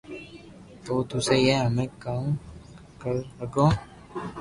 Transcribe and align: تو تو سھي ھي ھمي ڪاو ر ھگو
تو 0.83 0.93
تو 1.09 1.17
سھي 1.27 1.39
ھي 1.47 1.55
ھمي 1.63 1.85
ڪاو 2.03 2.23
ر 3.13 3.13
ھگو 3.41 3.67